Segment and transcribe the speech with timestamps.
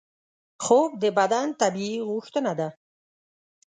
[0.63, 2.69] خوب د بدن طبیعي غوښتنه ده